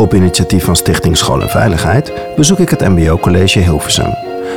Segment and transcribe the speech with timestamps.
[0.00, 4.14] Op initiatief van Stichting School en Veiligheid bezoek ik het MBO College Hilversum.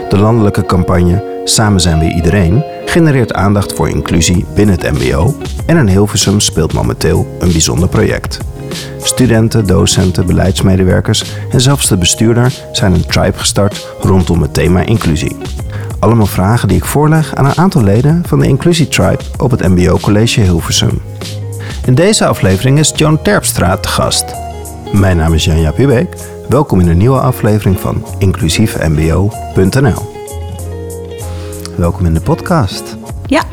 [0.09, 5.35] De landelijke campagne Samen zijn we iedereen genereert aandacht voor inclusie binnen het MBO
[5.65, 8.39] en in Hilversum speelt momenteel een bijzonder project.
[9.01, 15.35] Studenten, docenten, beleidsmedewerkers en zelfs de bestuurder zijn een tribe gestart rondom het thema inclusie.
[15.99, 19.67] Allemaal vragen die ik voorleg aan een aantal leden van de Inclusie Tribe op het
[19.67, 21.01] MBO College Hilversum.
[21.85, 24.51] In deze aflevering is Joan Terpstra te gast.
[24.93, 26.15] Mijn naam is Janja Pubeek.
[26.49, 30.11] Welkom in een nieuwe aflevering van inclusiefmbo.nl.
[31.75, 32.97] Welkom in de podcast.
[33.25, 33.43] Ja.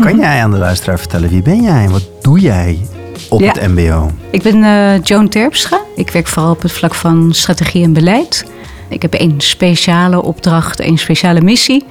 [0.00, 2.86] Kan jij aan de luisteraar vertellen wie ben jij en wat doe jij
[3.28, 3.52] op Ja.
[3.52, 4.10] het MBO?
[4.30, 5.80] Ik ben eh Joan Terpstra.
[5.96, 8.46] Ik werk vooral op het vlak van strategie en beleid.
[8.88, 11.84] Ik heb één speciale opdracht, één speciale missie.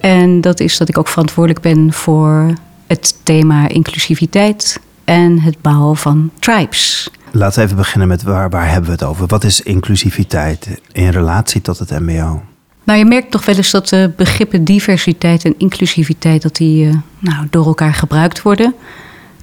[0.00, 2.52] En dat is dat ik ook verantwoordelijk ben voor
[2.86, 7.10] het thema inclusiviteit en het bouwen van tribes.
[7.32, 9.26] Laten we even beginnen met waar, waar hebben we het over?
[9.26, 12.42] Wat is inclusiviteit in relatie tot het MBO?
[12.84, 16.94] Nou, je merkt toch wel eens dat de begrippen diversiteit en inclusiviteit dat die, eh,
[17.18, 18.74] nou, door elkaar gebruikt worden.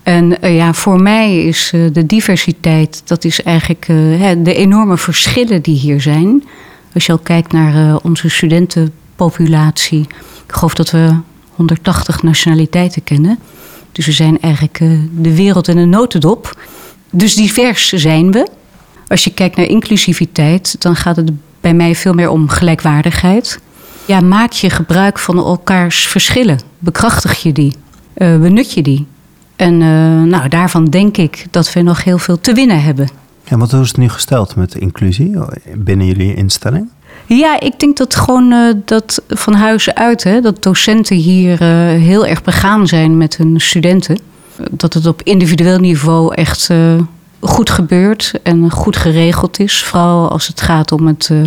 [0.04, 3.86] En eh, ja, voor mij is eh, de diversiteit, dat is eigenlijk
[4.44, 6.44] de enorme verschillen die hier zijn.
[6.94, 10.02] Als je al kijkt naar onze studentenpopulatie,
[10.46, 11.16] ik geloof dat we
[11.50, 13.40] 180 nationaliteiten kennen.
[13.92, 14.80] Dus we zijn eigenlijk
[15.12, 16.56] de wereld in een notendop.
[17.18, 18.48] Dus divers zijn we.
[19.08, 23.60] Als je kijkt naar inclusiviteit, dan gaat het bij mij veel meer om gelijkwaardigheid.
[24.06, 26.60] Ja, maak je gebruik van elkaars verschillen.
[26.80, 27.74] Bekrachtig je die.
[28.14, 29.06] Eh, benut je die.
[29.56, 33.10] En eh, nou, daarvan denk ik dat we nog heel veel te winnen hebben.
[33.44, 35.38] En wat hoe is het nu gesteld met inclusie
[35.76, 36.90] binnen jullie instelling?
[37.28, 41.68] Ja, ik denk dat gewoon eh, dat van huis uit, hè, dat docenten hier eh,
[42.02, 44.20] heel erg begaan zijn met hun studenten.
[44.72, 47.02] Dat het op individueel niveau echt eh,
[47.40, 49.84] goed gebeurt en goed geregeld is.
[49.84, 51.38] Vooral als het gaat om het, eh,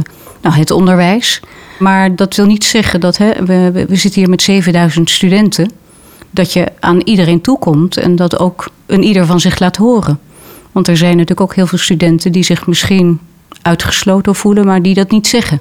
[0.43, 1.41] nou, het onderwijs.
[1.79, 5.71] Maar dat wil niet zeggen dat hè, we, we we zitten hier met 7000 studenten.
[6.31, 10.19] Dat je aan iedereen toekomt en dat ook een ieder van zich laat horen.
[10.73, 13.21] Want er zijn natuurlijk ook heel veel studenten die zich misschien
[13.63, 15.61] uitgesloten voelen, maar die dat niet zeggen.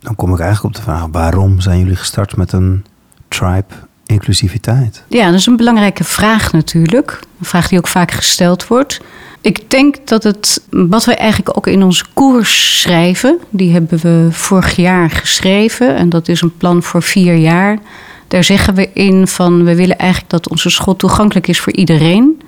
[0.00, 2.84] Dan kom ik eigenlijk op de vraag, waarom zijn jullie gestart met een
[3.28, 3.74] tribe
[4.12, 5.04] inclusiviteit?
[5.08, 7.20] Ja, dat is een belangrijke vraag natuurlijk.
[7.38, 9.00] Een vraag die ook vaak gesteld wordt.
[9.40, 14.28] Ik denk dat het, wat we eigenlijk ook in onze koers schrijven, die hebben we
[14.30, 15.96] vorig jaar geschreven.
[15.96, 17.78] En dat is een plan voor vier jaar.
[18.28, 22.40] Daar zeggen we in van we willen eigenlijk dat onze school toegankelijk is voor iedereen.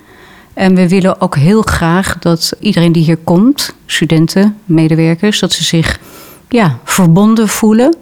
[0.54, 5.64] En we willen ook heel graag dat iedereen die hier komt, studenten, medewerkers, dat ze
[5.64, 6.00] zich
[6.48, 7.96] ja, verbonden voelen.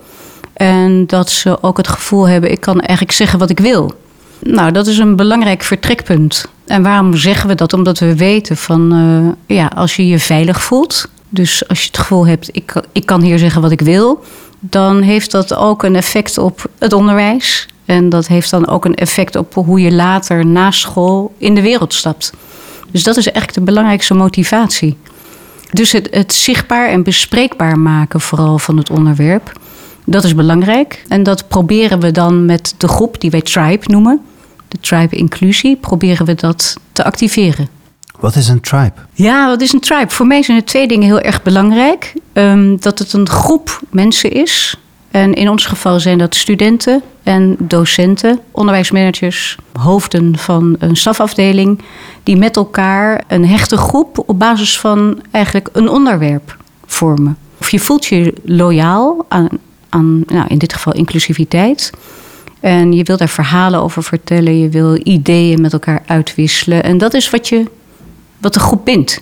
[0.62, 3.94] En dat ze ook het gevoel hebben, ik kan eigenlijk zeggen wat ik wil.
[4.38, 6.46] Nou, dat is een belangrijk vertrekpunt.
[6.66, 7.72] En waarom zeggen we dat?
[7.72, 11.08] Omdat we weten van, eh, ja, als je je veilig voelt.
[11.28, 14.24] Dus als je het gevoel hebt, ik, ik kan hier zeggen wat ik wil.
[14.60, 17.66] Dan heeft dat ook een effect op het onderwijs.
[17.84, 21.62] En dat heeft dan ook een effect op hoe je later na school in de
[21.62, 22.32] wereld stapt.
[22.90, 24.96] Dus dat is echt de belangrijkste motivatie.
[25.70, 29.52] Dus het, het zichtbaar en bespreekbaar maken vooral van het onderwerp.
[30.04, 31.04] Dat is belangrijk.
[31.08, 34.20] En dat proberen we dan met de groep die wij Tribe noemen.
[34.68, 35.76] De Tribe Inclusie.
[35.76, 37.68] Proberen we dat te activeren.
[38.20, 38.92] Wat is een tribe?
[39.12, 40.10] Ja, wat is een tribe?
[40.10, 42.12] Voor mij zijn er twee dingen heel erg belangrijk.
[42.32, 44.76] Ehm, dat het een groep mensen is.
[45.10, 51.80] En in ons geval zijn dat studenten en docenten, onderwijsmanagers, hoofden van een stafafdeling,
[52.22, 57.36] die met elkaar een hechte groep op basis van eigenlijk een onderwerp vormen.
[57.60, 59.48] Of je voelt je loyaal aan,
[59.92, 61.90] aan nou, in dit geval inclusiviteit.
[62.60, 66.82] En je wil daar verhalen over vertellen, je wil ideeën met elkaar uitwisselen.
[66.82, 67.64] En dat is wat, je,
[68.38, 69.20] wat de groep bindt.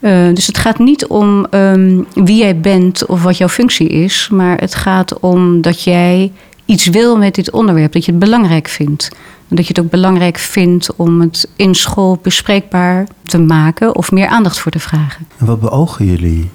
[0.00, 4.28] Eh, dus het gaat niet om ehm, wie jij bent of wat jouw functie is,
[4.32, 6.32] maar het gaat om dat jij
[6.64, 9.08] iets wil met dit onderwerp, dat je het belangrijk vindt.
[9.48, 14.12] En dat je het ook belangrijk vindt om het in school bespreekbaar te maken of
[14.12, 15.26] meer aandacht voor te vragen.
[15.36, 16.50] En wat beogen jullie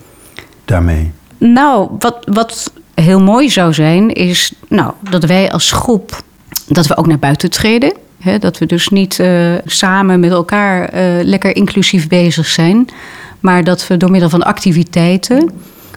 [0.66, 1.12] daarmee?
[1.38, 6.24] Nou, wat, wat heel mooi zou zijn, is nou, dat wij als groep
[6.68, 7.94] dat we ook naar buiten treden.
[8.40, 12.88] Dat we dus niet eh, samen met elkaar eh, lekker inclusief bezig zijn.
[13.40, 15.52] Maar dat we door middel van activiteiten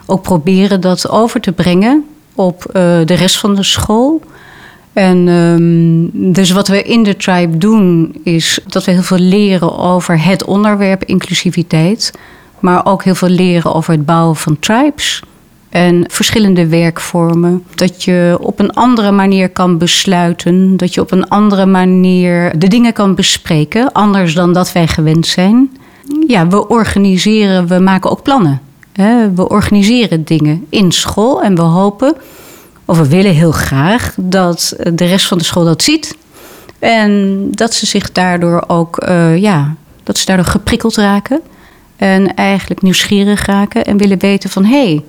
[0.07, 2.05] ook proberen dat over te brengen
[2.35, 2.73] op eh,
[3.05, 4.21] de rest van de school.
[4.93, 9.79] En ehm, dus wat we in de tribe doen, is dat we heel veel leren
[9.79, 12.13] over het onderwerp inclusiviteit.
[12.61, 15.23] Maar ook heel veel leren over het bouwen van tribes.
[15.75, 17.65] En verschillende werkvormen.
[17.75, 20.77] Dat je op een andere manier kan besluiten.
[20.77, 23.93] Dat je op een andere manier de dingen kan bespreken.
[23.93, 25.71] Anders dan dat wij gewend zijn.
[26.27, 28.61] ja, we organiseren, we maken ook plannen.
[29.35, 32.15] We organiseren dingen in school en we hopen,
[32.85, 36.17] of we willen heel graag, dat de rest van de school dat ziet.
[36.79, 41.41] En dat ze zich daardoor ook, eh, ja, dat ze daardoor geprikkeld raken.
[41.97, 44.65] En eigenlijk nieuwsgierig raken en willen weten van...
[44.65, 45.05] hé, hey,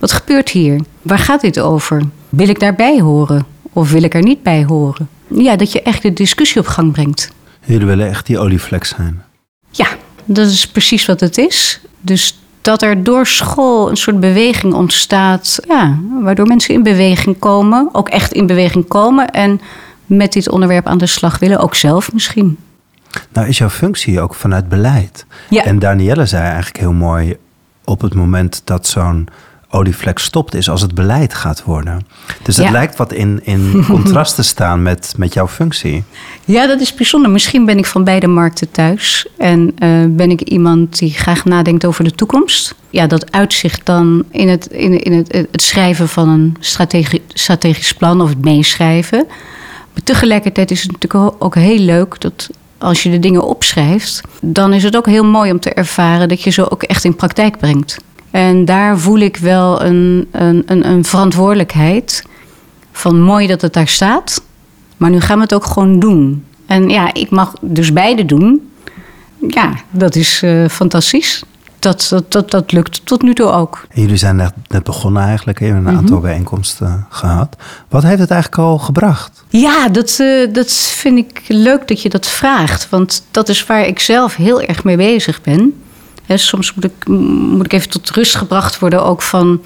[0.00, 0.80] wat gebeurt hier?
[1.02, 2.02] Waar gaat dit over?
[2.28, 3.46] Wil ik daarbij horen?
[3.72, 5.08] Of wil ik er niet bij horen?
[5.26, 7.30] Ja, dat je echt de discussie op gang brengt.
[7.64, 9.22] Jullie willen echt die olieflex zijn?
[9.70, 9.86] Ja,
[10.24, 11.80] dat is precies wat het is.
[12.00, 15.58] Dus dat er door school een soort beweging ontstaat...
[15.68, 19.30] Ja, waardoor mensen in beweging komen, ook echt in beweging komen...
[19.30, 19.60] en
[20.06, 22.58] met dit onderwerp aan de slag willen, ook zelf misschien.
[23.32, 25.26] Nou is jouw functie ook vanuit beleid.
[25.48, 25.64] Ja.
[25.64, 27.36] En Danielle zei eigenlijk heel mooi...
[27.84, 29.28] op het moment dat zo'n
[29.70, 30.54] olieflex stopt...
[30.54, 32.06] is als het beleid gaat worden.
[32.42, 32.72] Dus het Ja.
[32.72, 36.04] lijkt wat in, in contrast te staan met, met jouw functie.
[36.44, 37.30] Ja, dat is bijzonder.
[37.30, 39.26] Misschien ben ik van beide markten thuis.
[39.38, 42.74] En eh, ben ik iemand die graag nadenkt over de toekomst.
[42.90, 47.92] Ja, dat uitzicht dan in het, in, in het, het schrijven van een strategi- strategisch
[47.94, 49.24] plan of het meeschrijven.
[49.92, 54.72] Maar tegelijkertijd is het natuurlijk ook heel leuk dat als je de dingen opschrijft, dan
[54.72, 57.58] is het ook heel mooi om te ervaren dat je ze ook echt in praktijk
[57.58, 57.96] brengt.
[58.30, 62.24] En daar voel ik wel een, een, een, een verantwoordelijkheid
[62.92, 64.42] van mooi dat het daar staat.
[64.96, 66.44] Maar nu gaan we het ook gewoon doen.
[66.66, 68.70] En ja, ik mag dus beide doen.
[69.48, 71.42] Ja, dat is eh, fantastisch.
[71.78, 73.86] Dat, dat, dat, dat lukt tot nu toe ook.
[73.88, 75.58] En jullie zijn net, net begonnen eigenlijk.
[75.58, 77.56] Je hebt een aantal bijeenkomsten eh, gehad.
[77.88, 79.44] Wat heeft het eigenlijk al gebracht?
[79.48, 82.88] Ja, dat, eh, dat vind ik leuk dat je dat vraagt.
[82.88, 85.82] Want dat is waar ik zelf heel erg mee bezig ben.
[86.38, 87.08] Soms moet ik,
[87.56, 89.60] moet ik even tot rust gebracht worden ook van...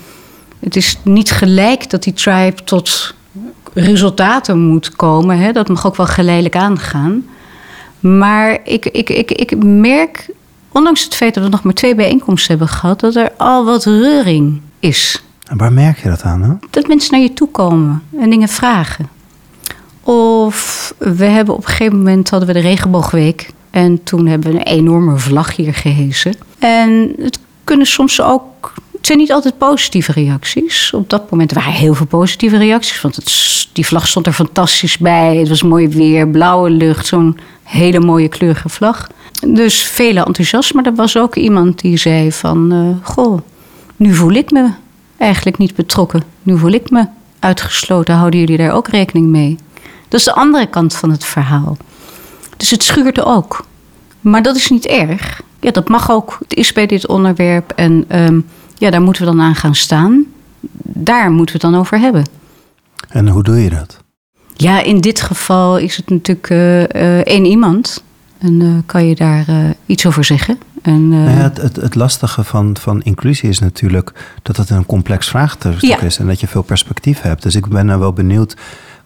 [0.60, 3.14] Het is niet gelijk dat die tribe tot
[3.72, 5.54] resultaten moet komen.
[5.54, 7.26] Dat mag ook wel geleidelijk aangaan.
[8.00, 10.30] Maar ik, ik, ik, ik merk,
[10.72, 13.00] ondanks het feit dat we nog maar twee bijeenkomsten hebben gehad...
[13.00, 15.22] dat er al wat reuring is.
[15.46, 16.42] En waar merk je dat aan?
[16.42, 16.54] Hè?
[16.70, 19.08] Dat mensen naar je toe komen en dingen vragen.
[20.00, 23.50] Of we hebben op een gegeven moment hadden we de regenboogweek.
[23.74, 26.34] En toen hebben we een enorme vlag hier gehesen.
[26.58, 28.72] En het kunnen soms ook.
[28.96, 30.92] Het zijn niet altijd positieve reacties.
[30.92, 33.00] Op dat moment waren heel veel positieve reacties.
[33.00, 33.18] Want
[33.72, 35.36] die vlag stond er fantastisch bij.
[35.36, 39.08] Het was mooi weer, blauwe lucht, zo'n hele mooie kleurige vlag.
[39.46, 40.74] Dus vele enthousiast.
[40.74, 42.72] Maar er was ook iemand die zei van...
[42.72, 43.40] eh, goh,
[43.96, 44.70] nu voel ik me
[45.16, 46.22] eigenlijk niet betrokken.
[46.42, 47.06] Nu voel ik me
[47.38, 48.14] uitgesloten.
[48.14, 49.56] Houden jullie daar ook rekening mee?
[50.08, 51.76] Dat is de andere kant van het verhaal.
[52.56, 53.64] Dus het schuurt ook.
[54.20, 55.42] Maar dat is niet erg.
[55.60, 56.36] Ja, dat mag ook.
[56.40, 57.72] Het is bij dit onderwerp.
[57.76, 58.40] En ehm,
[58.78, 60.24] ja, daar moeten we dan aan gaan staan.
[60.82, 62.24] Daar moeten we het dan over hebben.
[63.08, 64.02] En hoe doe je dat?
[64.56, 68.02] Ja, in dit geval is het natuurlijk eh, eh, één iemand.
[68.38, 69.44] En eh, kan je daar
[69.86, 70.58] iets over zeggen.
[70.82, 74.12] En, Nou ja, het, het, het lastige van, van inclusie is natuurlijk
[74.42, 76.00] dat het een complex vraagstuk Ja.
[76.00, 77.42] is en dat je veel perspectief hebt.
[77.42, 78.56] Dus ik ben wel benieuwd,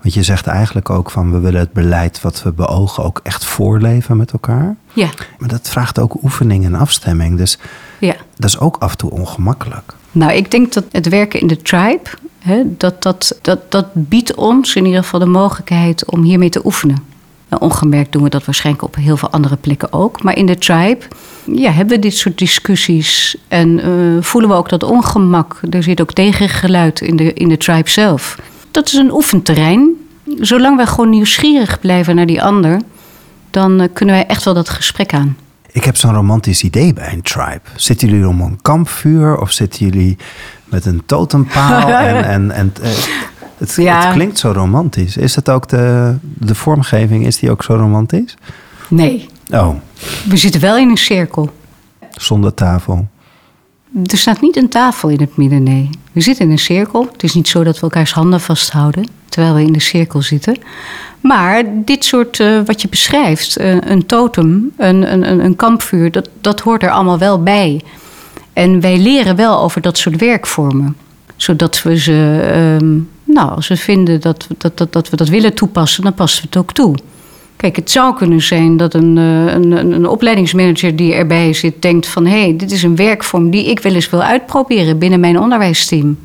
[0.02, 3.44] want je zegt eigenlijk ook van we willen het beleid wat we beogen ook echt
[3.44, 4.76] voorleven met elkaar.
[4.92, 5.08] ja,
[5.38, 7.36] Maar dat vraagt ook oefening en afstemming.
[7.36, 7.58] Dus
[7.98, 8.14] ja.
[8.36, 9.94] dat is ook af en toe ongemakkelijk.
[10.12, 12.08] Nou, ik denk dat het werken in de tribe,
[12.38, 16.60] hè, dat, dat, dat, dat biedt ons in ieder geval de mogelijkheid om hiermee te
[16.64, 17.04] oefenen.
[17.48, 20.22] Nou, ongemerkt doen we dat waarschijnlijk op heel veel andere plekken ook.
[20.22, 21.04] Maar in de tribe
[21.44, 25.60] ja, hebben we dit soort discussies en eh, voelen we ook dat ongemak.
[25.70, 28.38] Er zit ook tegengeluid in de, in de tribe zelf.
[28.70, 29.90] Dat is een oefenterrein.
[30.40, 32.80] Zolang wij gewoon nieuwsgierig blijven naar die ander,
[33.50, 35.36] dan eh, kunnen wij echt wel dat gesprek aan.
[35.72, 37.60] Ik heb zo'n romantisch idee bij een tribe.
[37.76, 40.16] Zitten jullie om een kampvuur of zitten jullie
[40.64, 41.88] met een totempaal?
[42.06, 42.90] en, en, en, eh,
[43.58, 44.04] het, Ja.
[44.04, 45.16] het klinkt zo romantisch.
[45.16, 48.36] Is het ook de, de vormgeving, is die ook zo romantisch?
[48.88, 49.74] Nee, Oh,
[50.28, 51.50] we zitten wel in een cirkel.
[52.10, 53.06] zonder tafel.
[54.06, 55.90] Er staat niet een tafel in het midden, nee.
[56.12, 57.08] We zitten in een cirkel.
[57.12, 60.56] Het is niet zo dat we elkaars handen vasthouden terwijl we in de cirkel zitten.
[61.20, 66.28] Maar dit soort, eh, wat je beschrijft, eh, een totem, een, een, een- kampvuur, dat,
[66.40, 67.80] dat hoort er allemaal wel bij.
[68.52, 70.96] En wij leren wel over dat soort werkvormen.
[71.36, 75.54] Zodat we ze, ehm, nou, als we vinden dat, dat, dat, dat we dat willen
[75.54, 76.94] toepassen, dan passen we het ook toe.
[77.58, 81.82] Kijk, het zou kunnen zijn dat een, eh, een, een, een opleidingsmanager die erbij zit
[81.82, 82.26] denkt van...
[82.26, 86.18] hé, hey, dit is een werkvorm die ik wel eens wil uitproberen binnen mijn onderwijsteam.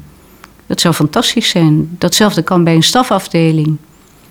[0.65, 1.95] Dat zou fantastisch zijn.
[1.97, 3.77] Datzelfde kan bij een stafafdeling.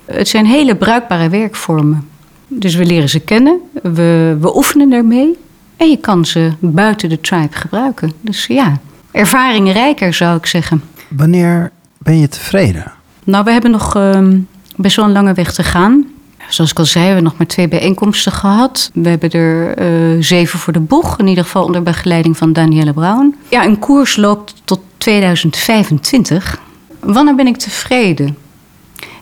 [0.05, 2.09] Het zijn hele bruikbare werkvormen.
[2.49, 5.39] Dus we leren ze kennen, we, we oefenen ermee...
[5.77, 8.13] en je kan ze buiten de tribe gebruiken.
[8.21, 8.79] Dus ja,
[9.11, 10.83] ervaringrijker zou ik zeggen.
[11.09, 12.93] Wanneer ben je tevreden?
[13.25, 14.39] Nou, we hebben nog ehm,
[14.77, 16.07] best wel een lange weg te gaan.
[16.49, 18.91] Zoals ik al zei, we hebben nog maar twee bijeenkomsten gehad.
[18.95, 22.93] We hebben er uh, zeven voor de boeg, in ieder geval onder begeleiding van Danielle
[22.93, 23.37] Brown.
[23.49, 26.61] Ja, een koers loopt tot 2025.
[27.01, 28.37] Wanneer ben ik tevreden?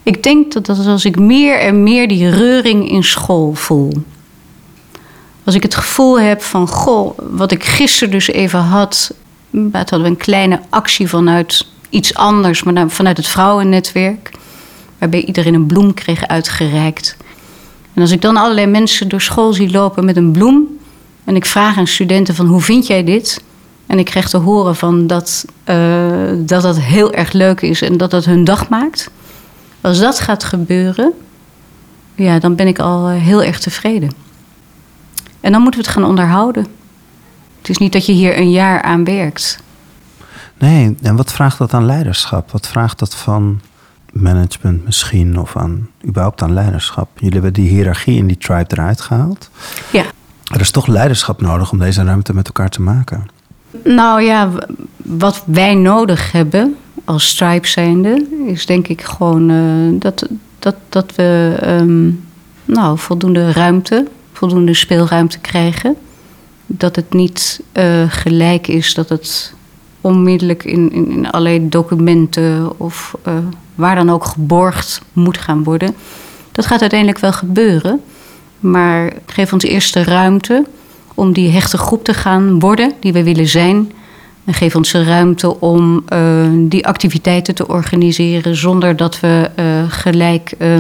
[0.03, 3.93] Ik denk dat, dat als ik meer en meer die reuring in school voel.
[5.45, 9.15] Als ik het gevoel heb van, goh, wat ik gisteren dus even had.
[9.51, 14.31] Het hadden we een kleine actie vanuit iets anders, maar vanuit het vrouwennetwerk.
[15.01, 17.17] Waarbij iedereen een bloem kreeg uitgereikt.
[17.95, 20.79] En als ik dan allerlei mensen door school zie lopen met een bloem.
[21.25, 23.43] En ik vraag aan studenten van hoe vind jij dit?
[23.87, 27.97] En ik krijg te horen van dat, uh, dat dat heel erg leuk is en
[27.97, 29.11] dat dat hun dag maakt.
[29.81, 31.13] Als dat gaat gebeuren,
[32.15, 34.11] ja, dan ben ik al eh, heel erg tevreden.
[35.41, 36.67] En dan moeten we het gaan onderhouden.
[37.59, 39.59] Het is niet dat je hier een jaar aan werkt.
[40.59, 42.51] Nee, en wat vraagt dat aan leiderschap?
[42.51, 43.61] Wat vraagt dat van
[44.13, 47.09] management misschien of aan überhaupt aan leiderschap?
[47.15, 49.51] Jullie hebben die hiërarchie in die tribe eruit gehaald.
[49.93, 50.05] Ja.
[50.53, 53.27] Er is toch leiderschap nodig om deze ruimte met elkaar te maken.
[53.85, 54.51] Nou ja,
[54.97, 61.15] wat wij nodig hebben als tribe zijnde, is denk ik gewoon uh, dat, dat, dat
[61.15, 62.25] we um,
[62.65, 65.97] nou, voldoende ruimte, voldoende speelruimte krijgen.
[66.67, 69.55] Dat het niet uh, gelijk is dat het
[70.01, 73.35] onmiddellijk in, in, in allerlei documenten of uh,
[73.81, 75.95] waar dan ook geborgd moet gaan worden.
[76.53, 78.01] Dat gaat uiteindelijk wel gebeuren.
[78.61, 80.67] Maar geef ons eerst de ruimte
[81.15, 83.93] om die hechte groep te gaan worden die we willen zijn.
[84.45, 86.21] En geef ons de ruimte om uh,
[86.55, 90.79] die activiteiten te organiseren zonder dat we uh, gelijk uh,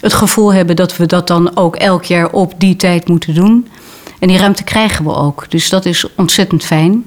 [0.00, 3.68] het gevoel hebben dat we dat dan ook elk jaar op die tijd moeten doen.
[4.18, 5.50] En die ruimte krijgen we ook.
[5.50, 7.06] Dus dat is ontzettend fijn.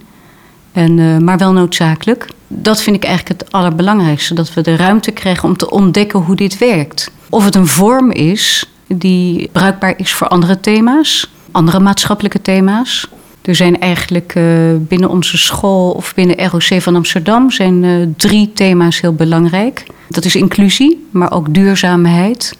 [0.72, 2.28] En, maar wel noodzakelijk.
[2.52, 4.34] Dat vind ik eigenlijk het allerbelangrijkste.
[4.34, 7.12] Dat we de ruimte krijgen om te ontdekken hoe dit werkt.
[7.30, 13.08] Of het een vorm is die bruikbaar is voor andere thema's andere maatschappelijke thema's.
[13.42, 14.44] Er zijn eigenlijk uh,
[14.80, 19.84] binnen onze school of binnen ROC van Amsterdam zijn uh, drie thema's heel belangrijk.
[20.08, 22.58] Dat is inclusie, maar ook duurzaamheid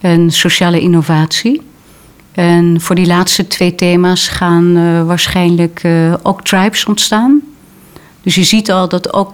[0.00, 1.62] en sociale innovatie.
[2.32, 5.82] En voor die laatste twee thema's gaan uh, waarschijnlijk
[6.22, 7.40] ook tribes ontstaan.
[8.28, 9.32] Dus je ziet al dat ook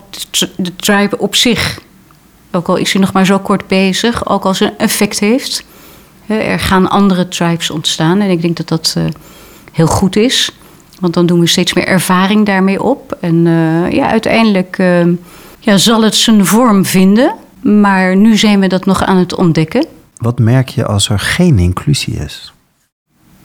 [0.56, 1.80] de tribe op zich,
[2.52, 5.64] ook al is hij nog maar zo kort bezig, ook al zijn effect heeft.
[6.26, 9.04] Er gaan andere tribes ontstaan en ik denk dat dat uh,
[9.72, 10.50] heel goed is.
[11.00, 13.16] Want dan doen we steeds meer ervaring daarmee op.
[13.20, 15.06] En uh, ja, uiteindelijk uh,
[15.58, 17.34] ja, zal het zijn vorm vinden.
[17.60, 19.86] Maar nu zijn we dat nog aan het ontdekken.
[20.16, 22.52] Wat merk je als er geen inclusie is?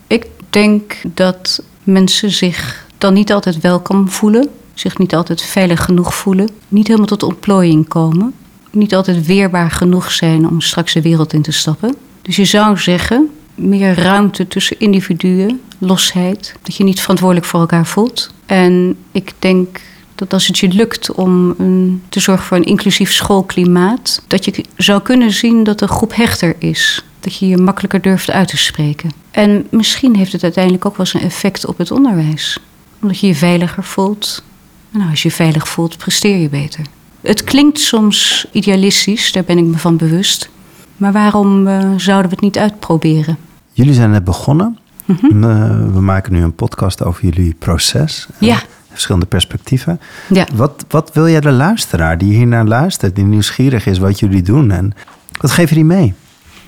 [0.07, 4.49] Ik denk dat mensen zich dan niet altijd welkom voelen.
[4.79, 6.49] Zich niet altijd veilig genoeg voelen.
[6.67, 8.33] Niet helemaal tot ontplooiing komen.
[8.71, 11.95] Niet altijd weerbaar genoeg zijn om straks de wereld in te stappen.
[12.21, 17.85] Dus je zou zeggen, meer ruimte tussen individuen, losheid, dat je niet verantwoordelijk voor elkaar
[17.85, 18.33] voelt.
[18.45, 19.81] En ik denk
[20.15, 21.55] dat als het je lukt om
[22.09, 26.55] te zorgen voor een inclusief schoolklimaat, dat je zou kunnen zien dat de groep hechter
[26.57, 27.03] is.
[27.19, 29.11] Dat je je makkelijker durft uit te spreken.
[29.31, 32.59] En misschien heeft het uiteindelijk ook wel eens een effect op het onderwijs.
[33.01, 34.43] Omdat je je veiliger voelt.
[34.89, 36.85] Nou, als je je veilig voelt, presteer je beter.
[37.21, 40.49] Het klinkt soms idealistisch, daar ben ik me van bewust.
[40.97, 43.37] Maar waarom uh, zouden we het niet uitproberen?
[43.71, 44.77] Jullie zijn net begonnen.
[45.05, 45.43] Mm -hmm.
[45.43, 48.27] uh, we maken nu een podcast over jullie proces.
[48.37, 48.61] Ja.
[48.89, 49.99] Verschillende perspectieven.
[50.27, 50.47] Ja.
[50.53, 54.41] Wat, wat wil jij de luisteraar die hier naar luistert, die nieuwsgierig is wat jullie
[54.41, 54.71] doen?
[54.71, 54.93] En
[55.41, 56.13] wat geef je die mee?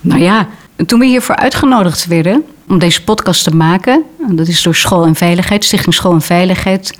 [0.01, 0.47] Nou ja,
[0.85, 5.05] toen we hiervoor uitgenodigd werden om deze podcast te maken, en dat is door School
[5.05, 6.99] en Veiligheid, Stichting School en Veiligheid,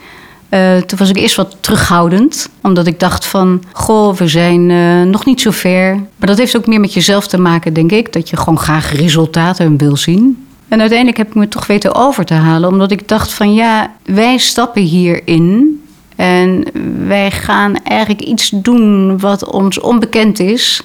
[0.51, 5.01] uh, toen was ik eerst wat terughoudend, omdat ik dacht van, goh, we zijn uh,
[5.01, 5.95] nog niet zo ver.
[5.95, 8.91] Maar dat heeft ook meer met jezelf te maken, denk ik, dat je gewoon graag
[8.91, 10.45] resultaten wil zien.
[10.67, 13.91] En uiteindelijk heb ik me toch weten over te halen, omdat ik dacht van, ja,
[14.03, 15.81] wij stappen hierin
[16.15, 16.63] en
[17.07, 20.83] wij gaan eigenlijk iets doen wat ons onbekend is.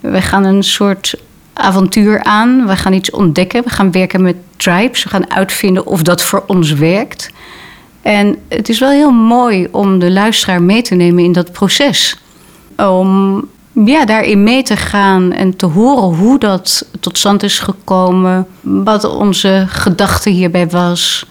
[0.00, 1.14] Wij gaan een soort
[1.52, 6.02] avontuur aan, we gaan iets ontdekken, we gaan werken met tribes, we gaan uitvinden of
[6.02, 7.30] dat voor ons werkt.
[8.04, 12.18] En het is wel heel mooi om de luisteraar mee te nemen in dat proces.
[12.76, 18.46] Om ja, daarin mee te gaan en te horen hoe dat tot stand is gekomen.
[18.60, 21.26] Wat onze gedachte hierbij was.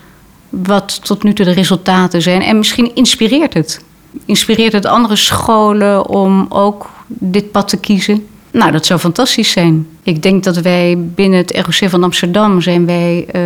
[0.49, 2.41] Wat tot nu toe de resultaten zijn.
[2.41, 3.83] En misschien inspireert het.
[4.25, 8.27] Inspireert het andere scholen om ook dit pad te kiezen.
[8.51, 9.87] Nou, dat zou fantastisch zijn.
[10.03, 13.41] Ik denk dat wij binnen het ROC van Amsterdam zijn wij uh,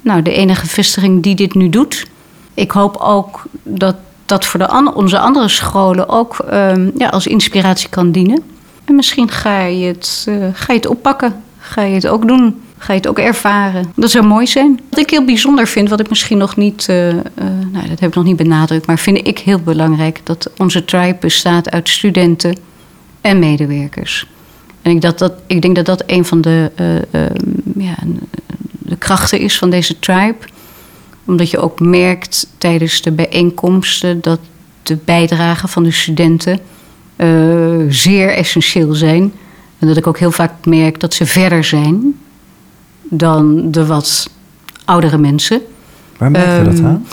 [0.00, 2.12] nou, de enige vestiging die dit nu doet
[2.54, 3.96] ik hoop ook dat
[4.26, 8.42] dat voor de onze andere scholen ook uh, ja, als inspiratie kan dienen.
[8.84, 11.42] En misschien ga je het, uh, ga je het oppakken.
[11.58, 12.62] ga je het ook doen.
[12.78, 13.92] Ga je het ook ervaren.
[13.96, 14.80] Dat zou mooi zijn.
[14.90, 17.14] Wat ik heel bijzonder vind, wat ik misschien nog niet, uh, uh,
[17.72, 21.16] nou, dat heb ik nog niet benadrukt, maar vind ik heel belangrijk, dat onze tribe
[21.20, 22.56] bestaat uit studenten
[23.20, 24.26] en medewerkers.
[24.82, 27.26] En ik, dat, dat, ik denk dat dat een van de, uh,
[27.84, 27.94] ja,
[28.78, 30.36] de krachten is van deze tribe.
[31.24, 34.40] Omdat je ook merkt tijdens de bijeenkomsten dat
[34.82, 36.60] de bijdragen van de studenten
[37.88, 39.32] zeer essentieel zijn.
[39.78, 42.18] En dat ik ook heel vaak merk dat ze verder zijn
[43.02, 44.30] dan de wat
[44.84, 45.62] oudere mensen.
[46.18, 47.06] Waar merk je dat ehm, aan?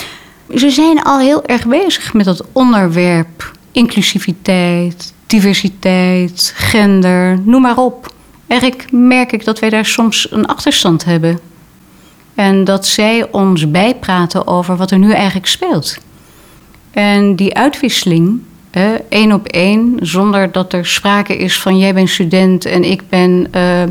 [0.54, 8.12] Ze zijn al heel erg bezig met dat onderwerp inclusiviteit, diversiteit, gender, noem maar op.
[8.46, 11.38] Eigenlijk merk ik dat wij daar soms een achterstand hebben.
[12.34, 15.98] En dat zij ons bijpraten over wat er nu eigenlijk speelt.
[16.90, 18.40] En die uitwisseling,
[19.08, 23.48] één op één, zonder dat er sprake is van jij bent student en ik ben
[23.56, 23.82] uh,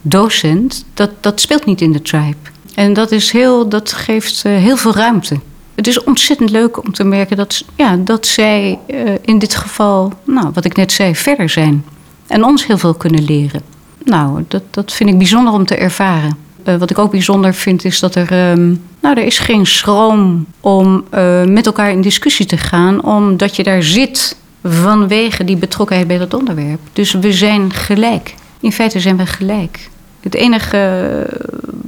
[0.00, 2.36] docent, dat, dat speelt niet in de tribe.
[2.74, 5.40] En dat, is heel, dat geeft uh, heel veel ruimte.
[5.74, 10.12] Het is ontzettend leuk om te merken dat, ja, dat zij uh, in dit geval,
[10.24, 11.84] nou, wat ik net zei, verder zijn.
[12.26, 13.62] En ons heel veel kunnen leren.
[14.04, 16.36] Nou, dat, dat vind ik bijzonder om te ervaren.
[16.64, 18.50] Uh, wat ik ook bijzonder vind is dat er.
[18.50, 23.56] Um, nou, er is geen schroom om uh, met elkaar in discussie te gaan, omdat
[23.56, 26.80] je daar zit vanwege die betrokkenheid bij dat onderwerp.
[26.92, 28.34] Dus we zijn gelijk.
[28.60, 29.88] In feite zijn we gelijk.
[30.20, 31.26] Het enige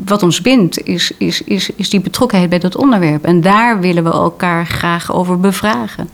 [0.04, 3.24] wat ons bindt is, is, is, is die betrokkenheid bij dat onderwerp.
[3.24, 6.08] En daar willen we elkaar graag over bevragen.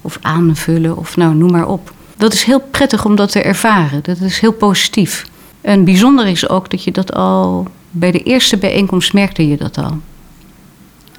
[0.00, 1.92] Of aanvullen, of nou, noem maar op.
[2.16, 4.02] Dat is heel prettig om dat te ervaren.
[4.02, 5.26] Dat is heel positief.
[5.60, 9.78] En bijzonder is ook dat je dat al bij de eerste bijeenkomst merkte je dat
[9.78, 9.98] al.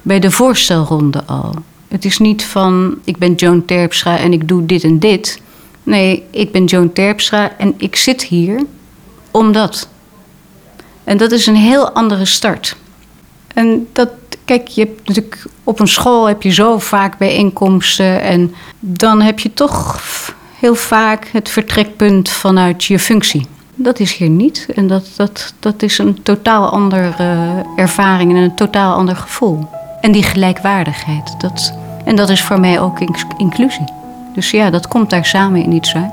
[0.02, 1.54] Bij de voorstelronde al.
[1.88, 5.40] Het is niet van ik ben Joan Terpstra en ik doe dit en dit.
[5.82, 8.64] Nee, ik ben Joan Terpstra en ik zit hier
[9.30, 9.88] omdat.
[11.04, 12.76] En dat is een heel andere start.
[13.54, 14.10] En dat,
[14.44, 19.38] kijk, je hebt natuurlijk op een school heb je zo vaak bijeenkomsten en dan heb
[19.38, 20.00] je toch
[20.58, 23.46] heel vaak het vertrekpunt vanuit je functie.
[23.78, 24.66] Dat is hier niet.
[24.74, 27.12] En dat, dat, dat is een totaal andere
[27.76, 29.68] ervaring en een totaal ander gevoel.
[30.00, 31.34] En die gelijkwaardigheid.
[31.40, 32.98] Dat, en dat is voor mij ook
[33.36, 33.84] inclusie.
[34.34, 36.12] Dus ja, dat komt daar samen in iets uit.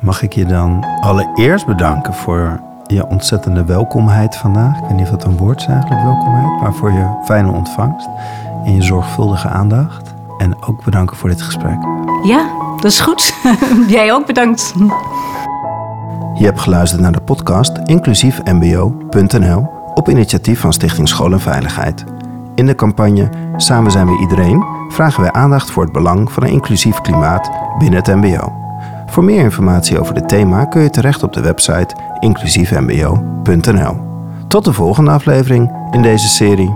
[0.00, 4.76] Mag ik je dan allereerst bedanken voor je ontzettende welkomheid vandaag.
[4.76, 6.60] Ik weet niet of dat een woord is eigenlijk, welkomheid.
[6.60, 8.08] Maar voor je fijne ontvangst
[8.64, 10.14] en je zorgvuldige aandacht.
[10.38, 11.78] En ook bedanken voor dit gesprek.
[12.22, 13.34] Ja, dat is goed.
[13.88, 14.74] Jij ook bedankt.
[16.40, 22.04] Je hebt geluisterd naar de podcast inclusiefmbo.nl op initiatief van Stichting School en Veiligheid.
[22.54, 26.50] In de campagne Samen zijn we iedereen vragen wij aandacht voor het belang van een
[26.50, 28.52] inclusief klimaat binnen het MBO.
[29.06, 33.96] Voor meer informatie over dit thema kun je terecht op de website inclusiefmbo.nl.
[34.48, 36.74] Tot de volgende aflevering in deze serie.